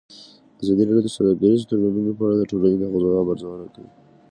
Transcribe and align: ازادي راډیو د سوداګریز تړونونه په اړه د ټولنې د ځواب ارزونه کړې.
ازادي 0.61 0.83
راډیو 0.85 1.05
د 1.05 1.09
سوداګریز 1.17 1.61
تړونونه 1.69 2.11
په 2.17 2.21
اړه 2.25 2.35
د 2.37 2.43
ټولنې 2.51 2.77
د 2.79 2.83
ځواب 3.03 3.27
ارزونه 3.31 3.67
کړې. 3.73 3.87